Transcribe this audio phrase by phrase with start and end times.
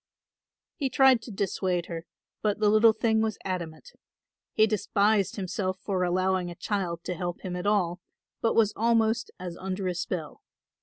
[0.77, 2.07] He tried to dissuade her,
[2.41, 3.91] but the little thing was adamant.
[4.51, 8.01] He despised himself for allowing a child to help him at all,
[8.41, 10.41] but was almost as under a spell.